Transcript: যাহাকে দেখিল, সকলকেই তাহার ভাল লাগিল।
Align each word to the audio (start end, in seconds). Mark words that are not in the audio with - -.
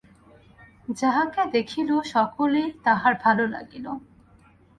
যাহাকে 0.95 1.41
দেখিল, 1.51 1.89
সকলকেই 2.05 2.67
তাহার 2.83 3.13
ভাল 3.23 3.37
লাগিল। 3.47 3.85